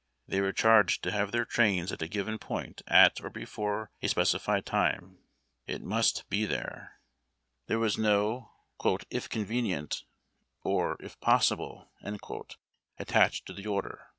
They 0.27 0.41
were 0.41 0.51
charged 0.51 1.03
to 1.03 1.11
have 1.11 1.31
their 1.31 1.45
trains 1.45 1.91
at 1.91 2.01
a 2.01 2.07
given 2.07 2.39
point 2.39 2.81
at 2.87 3.21
or 3.21 3.29
before 3.29 3.91
a 4.01 4.07
speci 4.07 4.41
fied 4.41 4.65
time. 4.65 5.19
It 5.67 5.83
vnii<t 5.83 6.23
be 6.27 6.47
there. 6.47 6.99
There 7.67 7.77
was 7.77 7.99
no 7.99 8.49
"if 9.11 9.29
convenient" 9.29 10.01
or"• 10.63 10.97
if 11.05 11.19
possible" 11.19 11.91
attached 12.97 13.45
to 13.45 13.53
the 13.53 13.67
order. 13.67 14.07